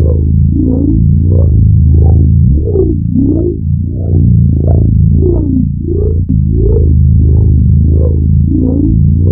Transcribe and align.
Thank 0.00 0.24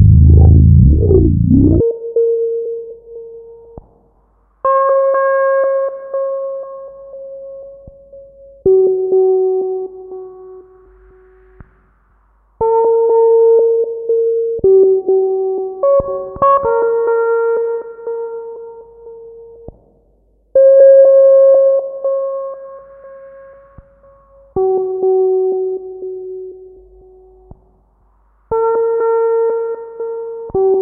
you 30.54 30.79